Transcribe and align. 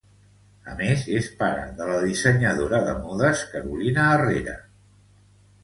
A 0.71 0.77
més, 0.79 1.03
és 1.17 1.27
pare 1.41 1.67
de 1.81 1.89
la 1.91 1.99
dissenyadora 2.07 2.81
de 2.89 2.97
modes 3.05 3.45
Carolina 3.55 4.09
Herrera. 4.17 4.59